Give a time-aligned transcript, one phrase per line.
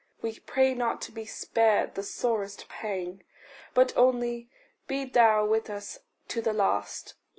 [0.23, 3.23] We pray not to be spared the sorest pang,
[3.75, 4.49] But only
[4.87, 7.13] be thou with us to the last.